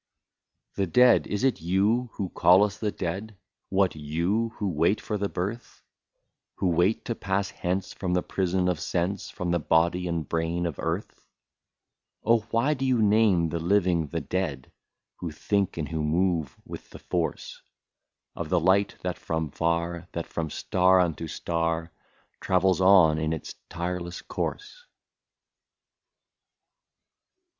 [0.77, 1.27] 'The dead!
[1.27, 3.37] Is it you, who call us the dead,—
[3.79, 5.83] What you, who wait for the birth,
[6.55, 10.65] Who wait to pass hence from the prison of sense, From the body and brain
[10.65, 11.17] of earth?
[11.17, 11.23] *^
[12.23, 12.39] Oh!
[12.49, 14.71] why do you name the living the dead,—
[15.17, 17.61] Who think and who move with the force
[18.35, 21.91] Of the light, that from far, that from star unto star.
[22.39, 24.87] Travels on in its tireless course